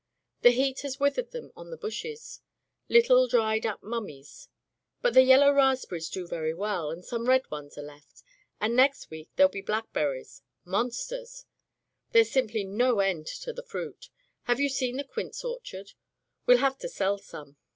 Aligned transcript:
The 0.41 0.49
heat 0.49 0.79
has 0.79 0.99
withered 0.99 1.29
them 1.29 1.51
on 1.55 1.69
the 1.69 1.77
bushes— 1.77 2.41
^little 2.89 3.29
dried 3.29 3.67
up 3.67 3.83
mununies. 3.83 4.47
But 5.03 5.13
the 5.13 5.21
yellow 5.21 5.51
raspberries 5.53 6.09
do 6.09 6.25
very 6.25 6.55
well, 6.55 6.89
and 6.89 7.05
some 7.05 7.29
red 7.29 7.51
ones 7.51 7.77
are 7.77 7.83
left, 7.83 8.23
and 8.59 8.75
next 8.75 9.11
week 9.11 9.29
there'll 9.35 9.51
be 9.51 9.61
blackberries— 9.61 10.41
^monsters! 10.65 11.45
There's 12.13 12.31
simply 12.31 12.63
no 12.63 12.99
end 12.99 13.27
to 13.27 13.53
the 13.53 13.61
fruit. 13.61 14.09
Have 14.45 14.59
you 14.59 14.69
seen 14.69 14.97
the 14.97 15.03
quince 15.03 15.45
orchard? 15.45 15.91
We'll 16.47 16.57
have 16.57 16.79
to 16.79 16.89
sell 16.89 17.19
some. 17.19 17.57